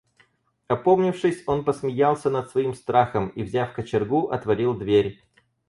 Опомнившись, 0.67 1.43
он 1.45 1.63
посмеялся 1.63 2.31
над 2.31 2.49
своим 2.49 2.73
страхом 2.73 3.29
и, 3.29 3.43
взяв 3.43 3.73
кочергу, 3.75 4.29
отворил 4.29 4.73
дверь. 4.73 5.21